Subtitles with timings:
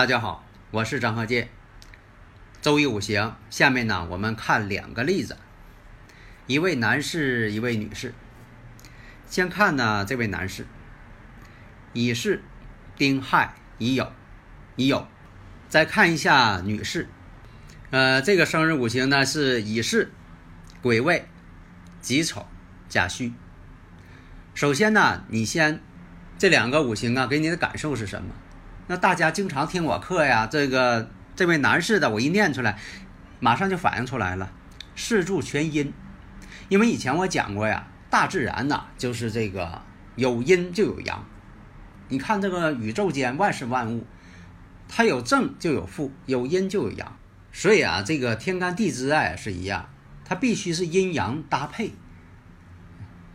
[0.00, 1.50] 大家好，我是张鹤剑。
[2.62, 5.36] 周易五行，下面呢我们看两个例子，
[6.46, 8.14] 一位男士，一位女士。
[9.26, 10.66] 先看呢这位男士，
[11.92, 12.40] 乙巳、
[12.96, 14.08] 丁亥、乙酉、
[14.76, 15.04] 乙酉。
[15.68, 17.06] 再看一下女士，
[17.90, 20.08] 呃，这个生日五行呢是乙巳、
[20.80, 21.28] 癸未、
[22.00, 22.46] 己丑、
[22.88, 23.34] 甲戌。
[24.54, 25.82] 首先呢，你先
[26.38, 28.32] 这两个五行啊，给你的感受是什么？
[28.86, 32.78] 那大家经常听我课呀，这个这位男士的，我一念出来，
[33.38, 34.50] 马上就反映出来了，
[34.96, 35.92] 四柱全阴。
[36.68, 39.82] 因为以前我讲过呀，大自然呐，就是这个
[40.16, 41.24] 有阴就有阳。
[42.08, 44.04] 你看这个宇宙间万事万物，
[44.88, 47.16] 它有正就有负，有阴就有阳。
[47.52, 49.88] 所以啊，这个天干地支啊是一样，
[50.24, 51.92] 它必须是阴阳搭配。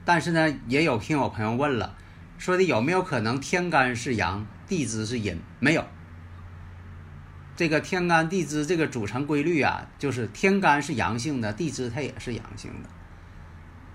[0.04, 1.96] 但是呢，也有听友朋友问了，
[2.38, 4.46] 说的有没有可能天干是阳？
[4.68, 5.86] 地支是阴，没有。
[7.56, 12.90] 这个天干地支这个组成规律啊，就是天干是阳性的，地支它也是阳性的。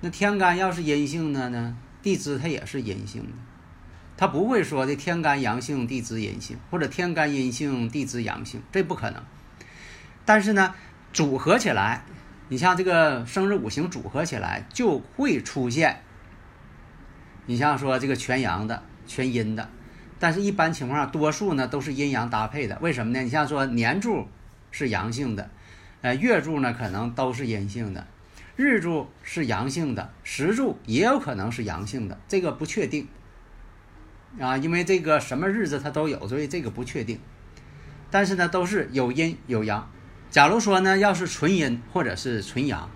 [0.01, 3.33] 那天干要是阴性的呢，地支它也是阴性的。
[4.17, 9.23] 它不会说的天干阳性，地支阴性，或者天干阴性，地支阳性，这不可能。
[10.25, 10.75] 但是呢，
[11.13, 12.05] 组合起来，
[12.49, 16.03] 你像这个生日五行组合起来，就会出现。
[17.47, 19.69] 你像说这个全阳的，全阴的。
[20.21, 22.79] 但是，一般情况下，多数呢都是阴阳搭配的。
[22.83, 23.21] 为什么呢？
[23.23, 24.29] 你像说年柱
[24.71, 25.51] 是阳性的，
[26.03, 28.07] 呃，月柱呢可能都是阴性的，
[28.55, 33.09] 日柱是阳性的，时柱也有可能是阳性的，这个不确定
[34.39, 37.19] 啊，因为这个什么日子它都有，所以这个不确定。
[38.11, 39.91] 但是呢，都是有阴有阳。
[40.29, 42.91] 假如说呢，要是纯阴或者是纯阳，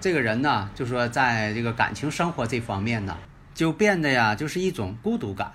[0.00, 3.16] 这个人呢，就说在这个感情生活这方面呢，
[3.54, 5.50] 就变得呀，就是一种孤独感。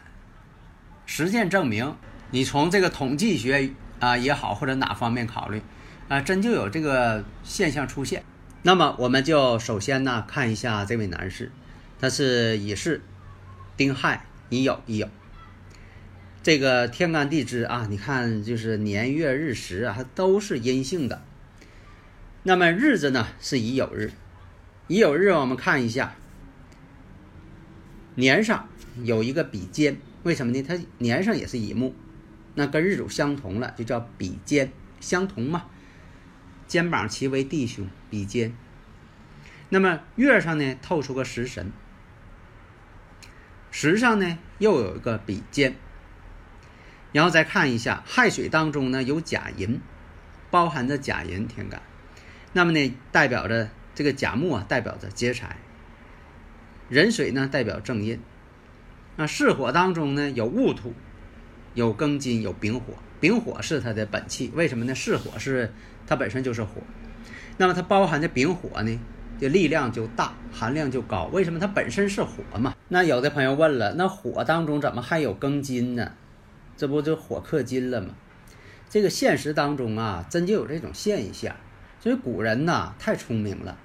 [1.06, 1.96] 实践证明，
[2.32, 5.62] 你从这个统计学啊也好，或者哪方面考虑，
[6.08, 8.24] 啊，真就有这个现象出现。
[8.64, 11.52] 那么，我们就首先呢看一下这位男士，
[12.00, 13.02] 他是乙巳、
[13.76, 15.10] 丁亥、乙酉、乙酉。
[16.42, 21.22] 这个天干地支啊，你看就是年月日时啊，它都是阴性的。
[22.44, 24.12] 那么日子呢是乙酉日，
[24.88, 26.16] 乙酉日我们看一下，
[28.16, 28.68] 年上
[29.04, 29.98] 有一个比肩。
[30.24, 30.64] 为什么呢？
[30.64, 31.94] 它年上也是乙木，
[32.56, 35.66] 那跟日主相同了，就叫比肩，相同嘛。
[36.66, 38.56] 肩膀齐为弟兄，比肩。
[39.70, 41.72] 那么月上呢，透出个食神，
[43.70, 45.76] 时上呢又有一个比肩。
[47.12, 49.82] 然后再看一下亥水当中呢有甲寅，
[50.50, 51.82] 包含着甲寅天干，
[52.54, 55.58] 那么呢代表着这个甲木啊，代表着劫财。
[56.90, 58.20] 壬水呢代表正印。
[59.16, 60.94] 那巳火当中呢，有戊土，
[61.74, 62.94] 有庚金，有丙火。
[63.20, 64.94] 丙火是它的本气，为什么呢？
[64.94, 65.72] 巳火是
[66.06, 66.82] 它本身就是火，
[67.58, 69.00] 那么它包含的丙火呢，
[69.40, 71.30] 就力量就大，含量就高。
[71.32, 72.76] 为什么它本身是火嘛？
[72.90, 76.12] 那有的朋友问了，那火当中怎么还有庚金呢？
[76.76, 78.16] 这不就火克金了吗？
[78.90, 81.56] 这个现实当中啊，真就有这种现象。
[82.00, 83.78] 所以古人呐，太聪明了。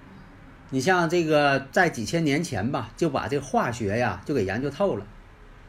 [0.70, 5.06] 你像这个在几千年前吧，就把这化学呀就给研究透了。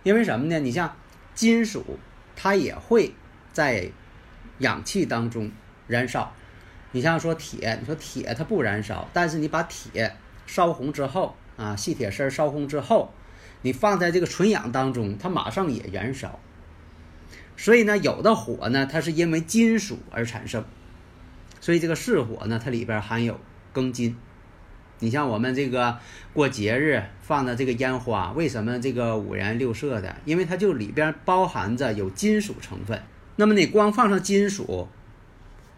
[0.04, 0.60] 因为什么呢？
[0.60, 0.96] 你像
[1.36, 2.00] 金属，
[2.36, 3.14] 它也会
[3.52, 3.92] 在
[4.60, 5.52] 氧气当中
[5.88, 6.34] 燃烧。
[6.92, 10.16] 你像说铁，你说铁它不燃烧，但是你把铁
[10.46, 13.14] 烧红之后啊，细铁丝烧红之后，
[13.62, 16.40] 你放在这个纯氧当中，它马上也燃烧。
[17.58, 20.64] 所以呢，有的火呢，它是因为金属而产生。
[21.62, 23.40] 所以这个巳火呢，它里边含有
[23.74, 24.16] 庚金。
[25.00, 25.98] 你像我们这个
[26.34, 30.16] 过节日放的这个烟花，为什么这个五颜六色的？
[30.26, 33.02] 因为它就里边包含着有金属成分。
[33.38, 34.88] 那么你光放上金属，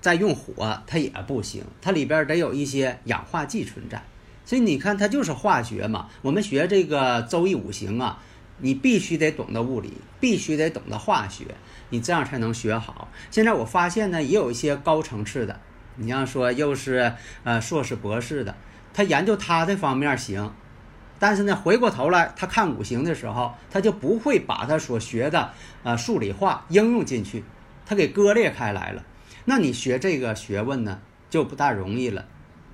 [0.01, 4.01] 再用火，它也不行，它里边得有一些氧化剂存在。
[4.43, 6.09] 所以你看，它就是化学嘛。
[6.23, 8.19] 我们学这个周易五行啊，
[8.57, 11.45] 你必须得懂得物理，必须得懂得化学，
[11.91, 13.07] 你这样才能学好。
[13.29, 15.59] 现在我发现呢，也有一些高层次的，
[15.97, 17.13] 你像说又是
[17.43, 18.55] 呃硕士博士的，
[18.93, 20.53] 他研究他这方面行，
[21.19, 25.51] 但是呢，回过头来他看五行的时候，他就不会把他所学的
[25.83, 27.43] 呃数理化应用进去，
[27.85, 29.03] 他给割裂开来了。
[29.45, 30.99] 那你学这个学问呢，
[31.29, 32.25] 就不大容易了。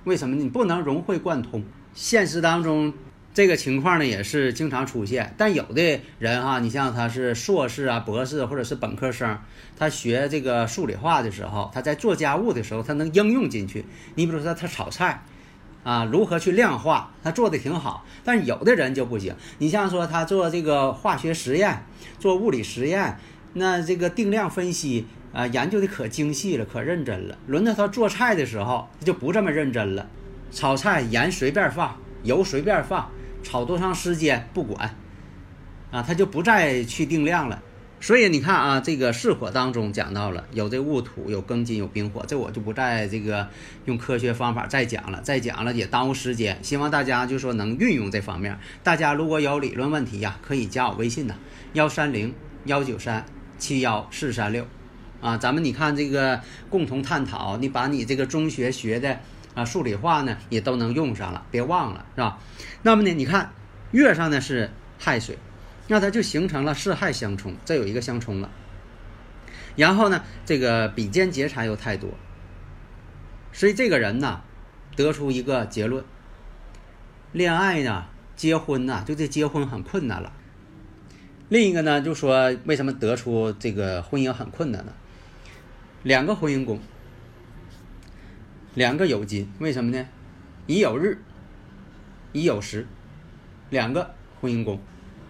[0.04, 0.36] 为什么？
[0.36, 1.64] 你不能融会贯通。
[1.94, 2.92] 现实当中，
[3.34, 5.34] 这个情况呢也是经常出现。
[5.36, 9.38] 但有的人哈，你像他是硕士啊、博士或者是本科生，
[9.76, 13.84] 他学这个数理化的时候，他在做家务的时候，他能应用进去。
[14.14, 15.24] 你比如说他炒菜，
[15.88, 18.04] 啊，如何去量化，他做的挺好。
[18.22, 19.34] 但有的人就不行。
[19.56, 21.86] 你像说他做这个化学实验、
[22.18, 23.18] 做物理实验，
[23.54, 25.06] 那这个定量分析。
[25.32, 27.38] 啊，研究的可精细了，可认真了。
[27.46, 30.06] 轮到他做菜的时候，就不这么认真了。
[30.50, 33.10] 炒菜盐随便放，油随便放，
[33.42, 34.94] 炒多长时间不管。
[35.90, 37.62] 啊，他就不再去定量了。
[38.00, 43.48] 所以你看啊，这个巳火当中讲到了有这戊土，有庚金，有丙火，这我就不再这个
[43.86, 46.58] 用科学方法再讲了，再讲了也耽误时间。
[46.62, 48.58] 希望大家就说能运用这方面。
[48.84, 51.34] 大家如果有理论问题呀，可以加我微信呐，
[51.72, 52.32] 幺三零
[52.66, 53.26] 幺九三
[53.58, 54.66] 七幺四三六。
[55.20, 56.40] 啊，咱们你看这个
[56.70, 59.18] 共同探讨，你把你这个中学学的
[59.54, 62.38] 啊数理化呢也都能用上了，别忘了是吧？
[62.82, 63.50] 那么呢，你看
[63.90, 65.36] 月上呢是亥水，
[65.88, 68.50] 那它就形成了四害相冲，这有一个相冲了。
[69.74, 72.10] 然后呢，这个比肩劫财又太多，
[73.52, 74.42] 所以这个人呢
[74.96, 76.04] 得出一个结论：
[77.32, 78.06] 恋爱呢，
[78.36, 80.32] 结婚呢，就这结婚很困难了。
[81.48, 84.92] 另一个呢，就说为什么得出这个婚姻很困难呢？
[86.02, 86.80] 两个婚姻宫，
[88.74, 90.06] 两个有金，为什么呢？
[90.66, 91.22] 乙有日，
[92.32, 92.86] 乙有时，
[93.70, 94.80] 两个婚姻宫，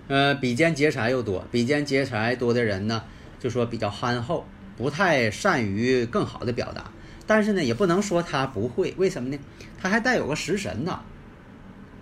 [0.08, 3.04] 呃，比肩劫财又多，比肩劫财多的人呢，
[3.38, 4.46] 就说比较憨厚，
[4.76, 6.90] 不太善于更好的表达。
[7.26, 9.38] 但是呢，也不能说他不会，为什么呢？
[9.78, 11.00] 他还带有个食神呢。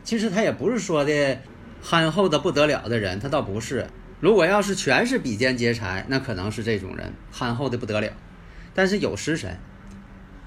[0.04, 1.40] 其实他也不是说的
[1.82, 3.88] 憨厚的不得了的人，他倒不是。
[4.20, 8.12] 如果要是全是比肩劫财，那可能是这种人憨厚的不得了。
[8.72, 9.58] 但是有食神，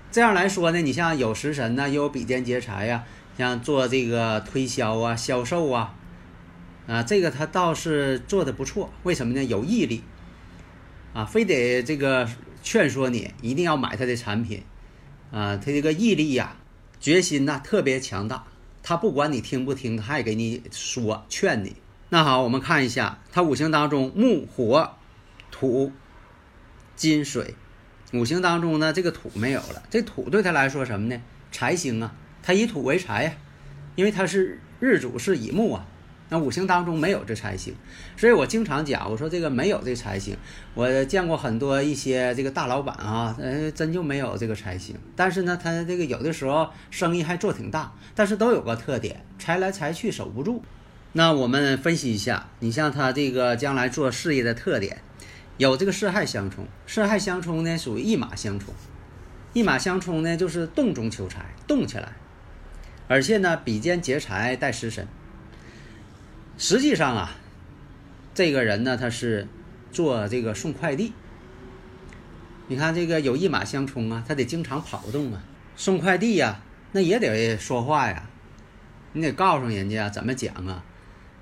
[0.09, 3.03] 这样来说呢，你像有食神呢，又有比肩劫财呀，
[3.37, 5.93] 像做这个推销啊、销售啊，
[6.89, 8.91] 啊，这个他倒是做的不错。
[9.03, 9.43] 为什么呢？
[9.43, 10.01] 有毅力
[11.13, 12.27] 啊，非得这个
[12.63, 14.63] 劝说你一定要买他的产品
[15.31, 16.57] 啊，他这个毅力呀、
[16.99, 18.43] 决心呐特别强大。
[18.81, 21.75] 他不管你听不听，他还给你说劝你。
[22.09, 24.95] 那好，我们看一下他五行当中木、火、
[25.51, 25.91] 土、
[26.95, 27.53] 金、水。
[28.13, 29.83] 五行当中呢，这个土没有了。
[29.91, 31.21] 这土对他来说什么呢？
[31.51, 33.33] 财星啊，他以土为财呀，
[33.95, 35.85] 因为他是日主是乙木啊。
[36.29, 37.73] 那五行当中没有这财星，
[38.15, 40.37] 所以我经常讲，我说这个没有这财星。
[40.75, 44.95] 我见过很多一些这个大老板啊，呃，真就没有这个财星。
[45.15, 50.61] 但是呢，他这个有的时候生意还做挺大，但是都有个特点，财来财去守不住。
[51.13, 55.01] 那我们分析一下，你像他这个将来做事业的特点。
[55.57, 58.73] 有这个四害相冲，四害相冲呢属于一马相冲，
[59.51, 62.13] 一马相冲呢就是动中求财，动起来，
[63.09, 65.07] 而且呢比肩劫财带食神。
[66.61, 67.31] 实际上啊，
[68.33, 69.47] 这个人呢他是
[69.93, 71.13] 做这个送快递，
[72.67, 75.41] 你看这个有一马相冲啊，他得经常跑动啊，
[75.77, 76.59] 送快递呀，
[76.91, 78.29] 那也得说话呀，
[79.13, 80.83] 你得告诉人家怎么讲啊，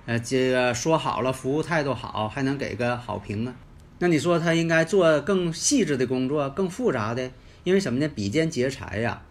[0.05, 3.55] 呃，这个说好了，服务态度好，还能给个好评啊。
[3.97, 7.31] 那你说他应该做更细致的工作，更复杂的，
[7.63, 8.07] 因为什么呢？
[8.07, 9.23] 比肩劫财呀，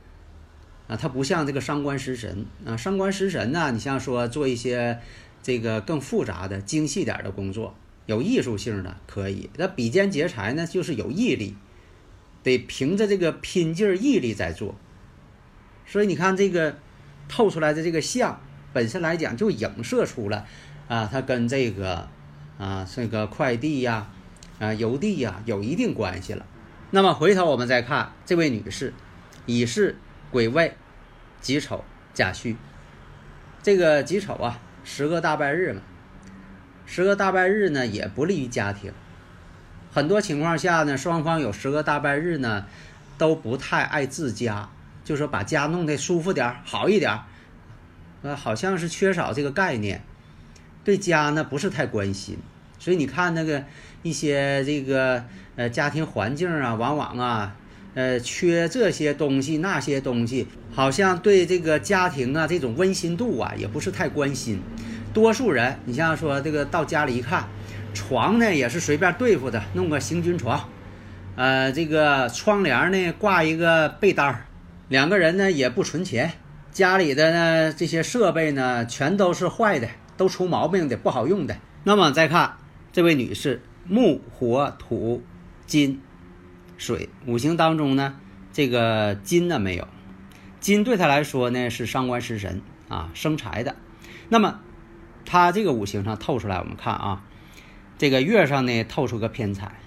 [0.88, 2.44] 啊，他不像这个伤官食神。
[2.66, 4.98] 啊，伤官食神呢，你像说做一些
[5.46, 7.76] 这个更复杂的、精细点的工作，
[8.06, 9.48] 有艺术性的可以。
[9.56, 11.54] 那比肩劫财呢，就是有毅力，
[12.42, 14.74] 得凭着这个拼劲儿、毅力在做。
[15.86, 16.76] 所以你看这个
[17.28, 18.40] 透出来的这个相，
[18.72, 20.44] 本身来讲就影射出了
[20.88, 22.08] 啊，他跟这个
[22.58, 24.10] 啊这个快递呀。
[24.58, 26.44] 啊，邮递呀，有一定关系了。
[26.90, 28.92] 那么回头我们再看这位女士，
[29.44, 29.94] 乙巳、
[30.32, 30.74] 癸未、
[31.40, 32.56] 己丑、甲戌。
[33.62, 35.82] 这个己丑啊，十个大拜日嘛，
[36.86, 38.92] 十个大拜日呢也不利于家庭。
[39.92, 42.66] 很多情况下呢，双方有十个大拜日呢，
[43.18, 44.68] 都不太爱自家，
[45.04, 47.18] 就说把家弄得舒服点好一点
[48.22, 50.04] 呃，好像是缺少这个概念，
[50.84, 52.38] 对家呢不是太关心。
[52.78, 53.64] 所以你看那个
[54.04, 55.24] 一些这个
[55.56, 57.56] 呃家庭环境啊，往往啊，
[57.96, 64.60] 呃缺这些东西那些东西，好像对这个家庭啊这种温馨度啊也不是太关心，
[65.14, 67.48] 多数人，你像说这个到家里一看，
[67.94, 70.68] 床呢也是随便对付的，弄个行军床，
[71.36, 74.44] 呃，这个窗帘呢挂一个被单儿
[74.88, 76.32] 两个人呢也不存钱，
[76.70, 79.88] 家里的呢这些设备呢全都是坏的，
[80.18, 81.56] 都出毛病的，不好用的。
[81.84, 82.58] 那么再看
[82.92, 85.22] 这位女士，木、火、土、
[85.66, 86.02] 金、
[86.76, 88.16] 水五行当中呢，
[88.52, 89.88] 这个金呢没有，
[90.60, 93.76] 金对他来说呢是伤官食神啊，生财的。
[94.28, 94.60] 那么
[95.24, 97.24] 他这个五行上透出来，我们看啊，
[97.98, 99.80] 这个月上呢透出个偏财，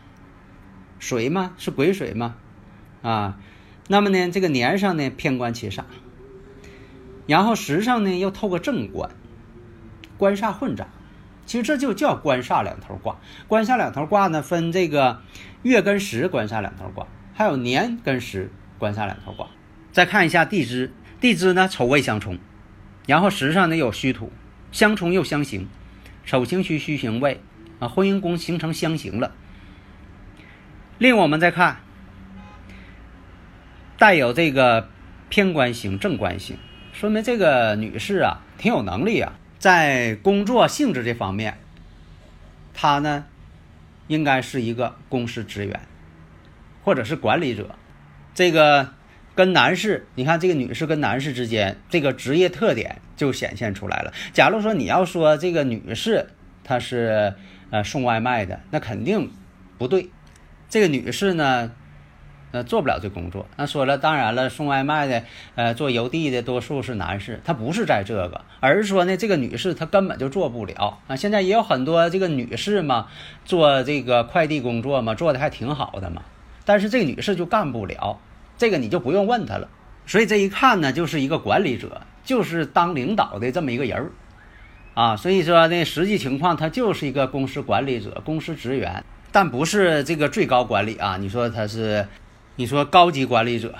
[0.99, 2.35] 水嘛是癸水嘛，
[3.01, 3.39] 啊。
[3.87, 5.83] 那么呢，这个年上呢偏官七煞，
[7.25, 9.09] 然后时上呢又透个正官，
[10.17, 10.87] 官煞混杂，
[11.49, 13.17] 其实这就叫官煞两头挂。
[13.47, 15.23] 官煞两头挂呢，分这个
[15.63, 19.47] 月跟时官煞两头挂，还有年跟时官煞两头挂。
[19.91, 22.37] 再看一下地支，地支呢丑未相冲，
[23.07, 24.31] 然后时上呢有戌土，
[24.71, 25.67] 相冲又相刑，
[26.23, 27.41] 丑行戌，戌行未，
[27.79, 29.31] 啊，婚姻宫形成相刑了。
[30.99, 31.77] 另我们再看。
[33.97, 34.87] 带有这个
[35.29, 36.57] 偏官星、正官星，
[36.93, 41.59] 说明这个女士啊挺有能力啊，在工作性质这方面，
[42.73, 43.25] 她呢
[44.07, 45.79] 应该是一个公司职员，
[46.83, 47.75] 或者是管理者。
[48.33, 48.93] 这个
[49.35, 54.13] 跟男士，你看这个女士跟男士之间这个职业特点就显现出来了。
[54.33, 56.27] 假如说你要说这个女士
[56.63, 57.35] 她是
[57.69, 59.29] 呃送外卖的，那肯定
[59.77, 60.09] 不对。
[60.69, 61.71] 这个女士呢？
[62.51, 63.45] 那，做不了这工作。
[63.57, 71.15] 那说了，当然了，送外卖的，呃，做邮递的，多数是男士，他不是在这个，而是说呢，这个女士她根本就做不了啊。
[71.15, 73.07] 现在也有很多这个女士嘛，
[73.45, 76.23] 做这个快递工作嘛，做的还挺好的嘛。
[76.65, 78.19] 但是这个女士就干不了，
[78.57, 79.67] 这个你就不用问她了。
[80.07, 84.11] 所以这一看呢，就是一个管理者，就是当领导的这么一个人儿
[84.95, 85.15] 啊。
[85.15, 91.17] 所以说呢，实际情况他就是一个公司管理者、公司职员，但不是这个最高管理啊。
[91.17, 92.07] 你说他是？
[92.59, 93.73] 你说高级管理者，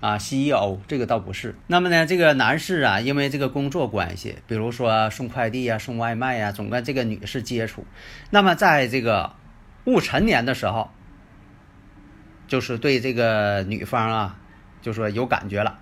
[0.00, 1.54] 啊，CEO 这个倒不是。
[1.68, 7.86] 那么呢，这个男士啊，因为这个工作关系，比如说送快递呀、送外卖呀，总跟这个女士接触。
[8.30, 9.34] 那么在这个
[9.84, 10.90] 戊辰年的时候，
[12.48, 14.38] 就是对这个女方啊，
[14.82, 15.78] 就说有感觉了，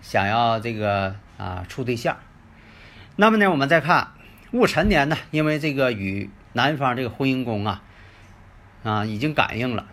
[0.00, 2.16] 想要这个啊处对象。
[3.16, 4.12] 那么呢，我们再看
[4.52, 7.82] 戊辰年呢，因为这个与男方这个婚姻宫啊，
[8.82, 9.84] 啊已经感应了。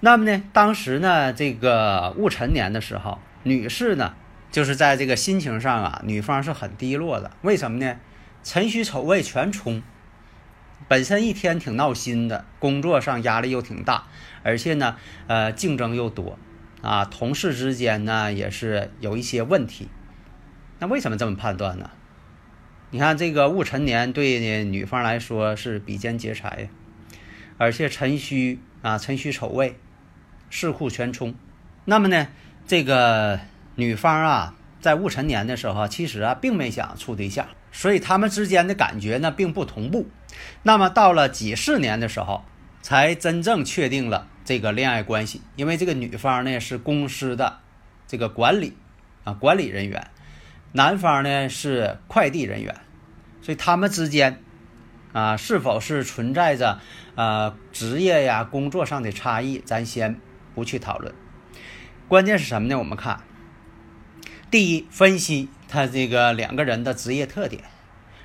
[0.00, 4.14] 那么呢，当时呢，这个戊辰年的时候，女士呢，
[4.52, 7.32] 就是在这个心情上啊，女方是很低落的。
[7.42, 7.96] 为什么呢？
[8.44, 9.82] 辰戌丑未全冲，
[10.86, 14.04] 本身一天挺闹心的，工作上压力又挺大，
[14.44, 14.94] 而且呢，
[15.26, 16.38] 呃，竞争又多，
[16.80, 19.88] 啊，同事之间呢也是有一些问题。
[20.78, 21.90] 那为什么这么判断呢？
[22.90, 26.70] 你看这个戊辰年对女方来说是比肩劫财，
[27.58, 29.74] 而且辰戌啊，辰戌丑未。
[30.50, 31.34] 四库全冲，
[31.84, 32.28] 那么呢，
[32.66, 33.38] 这个
[33.74, 40.08] 女方啊，在戊辰年的时候，其实啊，并没想处对象，所以他们之间的感觉呢，并不同步。
[40.62, 42.44] 那么到了己巳年的时候，
[42.82, 45.42] 才真正确定了这个恋爱关系。
[45.56, 47.58] 因为这个女方呢是公司的
[48.06, 48.76] 这个管理
[49.24, 50.08] 啊管理人员，
[50.72, 52.74] 男方呢是快递人员，
[53.42, 54.40] 所以他们之间
[55.12, 56.80] 啊，是否是存在着
[57.16, 60.20] 呃职业呀工作上的差异，咱先。
[60.58, 61.14] 不去讨论，
[62.08, 62.76] 关键是什么呢？
[62.76, 63.20] 我们看，
[64.50, 67.62] 第一，分析他这个两个人的职业特点；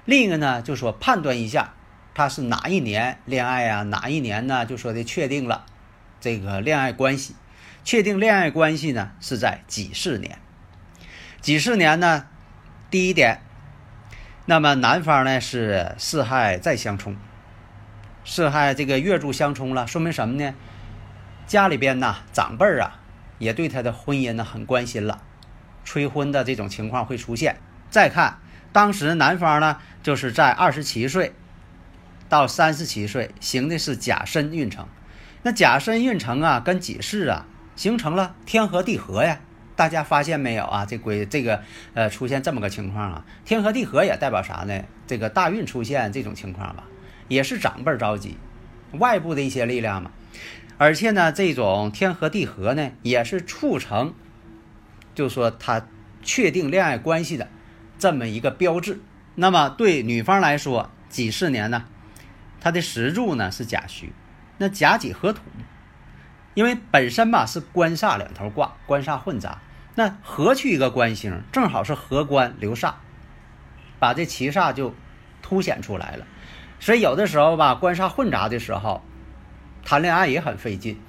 [0.04, 1.76] 另一个呢，就说判断一下
[2.16, 4.66] 他是哪一年恋爱啊，哪一年呢？
[4.66, 5.68] 就说的确定了
[6.20, 7.36] 这个恋爱关系，
[7.84, 10.40] 确定恋爱关系呢是在几四年。
[11.40, 12.26] 几四年呢，
[12.90, 13.42] 第一点，
[14.48, 17.16] 那么男方呢是四害再相冲，
[18.26, 20.56] 四害这个月柱相冲了，说明什么呢？
[21.46, 23.00] 家里边呢，长辈儿啊，
[23.38, 25.22] 也对他的婚姻呢很关心了，
[25.84, 27.58] 催婚的这种情况会出现。
[27.90, 28.40] 再看
[28.72, 31.34] 当时男方呢，就是在二十七岁
[32.30, 34.88] 到三十七岁，行的是甲申运程。
[35.44, 37.46] 那甲申运程啊，跟己巳啊，
[37.76, 39.40] 形成了天合地合呀。
[39.76, 40.86] 大家发现没有啊？
[40.86, 41.62] 这归这个
[41.96, 44.84] 呃，出现这么个情况啊，天合地合也代表啥呢？
[45.06, 46.84] 这个大运出现这种情况吧，
[47.28, 48.38] 也是长辈着急，
[48.94, 50.12] 外部的一些力量嘛。
[50.78, 54.14] 而且呢，这种天合地合呢，也是促成，
[55.16, 55.88] 就说他
[56.22, 57.48] 确定恋爱关系的
[57.98, 59.00] 这么一个标志。
[59.36, 61.86] 那么对女方来说，几十年呢，
[62.60, 64.14] 它的石柱呢是甲戌，
[64.58, 65.42] 那甲己合土，
[66.54, 69.62] 因为本身吧是官煞两头挂，官煞混杂，
[69.96, 72.94] 那合去一个官星，正好是合官留煞，
[74.00, 74.94] 把这七煞就
[75.42, 76.26] 凸显出来了。
[76.80, 79.04] 所以有的时候吧，官煞混杂的时候，
[79.84, 81.00] 谈恋爱也很费劲，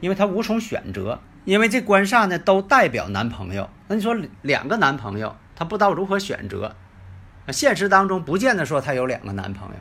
[0.00, 1.20] 因为他无从选择。
[1.44, 6.74] 因为这官煞呢都代表男朋友，那你说两个男朋友，他不知道如何选择。
[7.48, 9.76] 现实当中不见得说他有两个男朋友，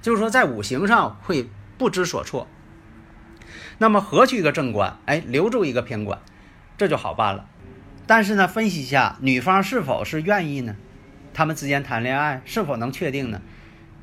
[0.00, 2.48] 就是说在五行上会不知所措。
[3.76, 6.18] 那么合去一个正官，哎，留住一个偏官，
[6.78, 7.46] 这就好办了。
[8.06, 10.76] 但是呢，分析一下女方是否是愿意呢？
[11.34, 13.42] 他们之间谈恋爱是否能确定呢？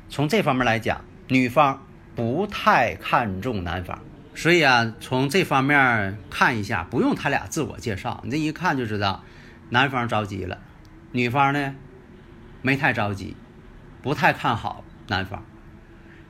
[0.08, 1.84] 从这方面来讲，女方
[2.20, 3.98] 不太看重男方。
[4.34, 9.24] 所以啊，从这方面看一下，不用他俩自我介绍，你这一看就知道，
[9.70, 10.58] 男方着急了，
[11.12, 11.74] 女方呢
[12.60, 13.36] 没太着急，
[14.02, 15.42] 不太看好男方。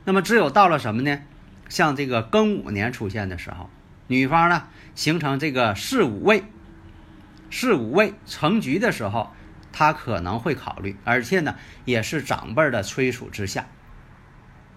[0.05, 1.19] 那么只有到了什么呢？
[1.67, 3.69] 像这个庚午年出现的时候，
[4.07, 4.63] 女方呢
[4.95, 6.45] 形成这个巳午未，
[7.49, 9.31] 巳午未成局的时候，
[9.73, 13.67] 她可能会考虑，而且呢也是长辈的催促之下。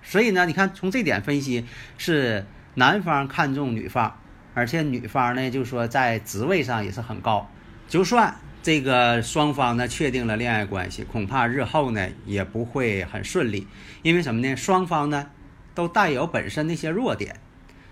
[0.04, 1.64] 所以呢，你看从这点分析
[1.98, 2.46] 是。
[2.76, 4.18] 男方看重女方，
[4.52, 7.48] 而且女方呢，就是说在职位上也是很高。
[7.86, 8.34] 就算
[8.64, 13.68] 这个双方呢确定了恋爱关系，恐怕日后呢也不会很顺利。
[14.02, 14.56] 因为什么呢？
[14.56, 15.30] 双方呢
[15.72, 17.36] 都带有本身那些弱点，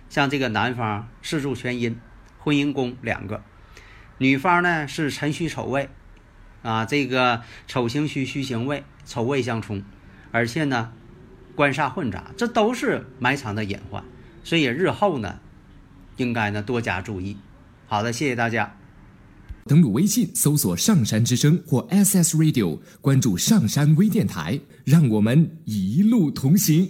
[0.09, 1.97] 像这个男方四柱全阴，
[2.41, 3.41] 婚姻宫两个；
[4.19, 5.89] 女方呢是辰戌丑未，
[6.63, 9.85] 啊，这个丑行戌，戌行未，丑未相冲，
[10.33, 10.93] 而且呢
[11.55, 14.03] 官煞混杂，这都是埋藏的隐患。
[14.45, 15.39] 所以日后呢，
[16.17, 17.37] 应该呢多加注意。
[17.87, 18.75] 好的，谢谢大家。
[19.67, 26.89] 登录微信搜索“上山之声”或 “SS Radio”，关注上山微电台，让我们一路同行。